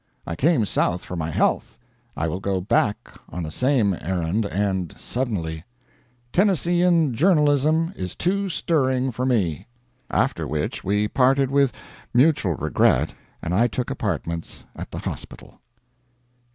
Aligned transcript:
I 0.25 0.35
came 0.35 0.65
South 0.65 1.05
for 1.05 1.15
my 1.15 1.29
health, 1.29 1.77
I 2.17 2.27
will 2.27 2.39
go 2.39 2.59
back 2.59 3.19
on 3.29 3.43
the 3.43 3.51
same 3.51 3.93
errand, 4.01 4.47
and 4.47 4.97
suddenly. 4.97 5.63
Tennesseean 6.33 7.13
journalism 7.13 7.93
is 7.95 8.15
too 8.15 8.49
stirring 8.49 9.11
for 9.11 9.27
me." 9.27 9.67
After 10.09 10.47
which 10.47 10.83
we 10.83 11.07
parted 11.07 11.51
with 11.51 11.71
mutual 12.15 12.55
regret, 12.55 13.13
and 13.43 13.53
I 13.53 13.67
took 13.67 13.91
apartments 13.91 14.65
at 14.75 14.89
the 14.89 14.97
hospital. 14.97 15.61